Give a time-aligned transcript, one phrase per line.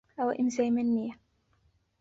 [0.17, 1.15] ئەوە ئیمزای من نییە.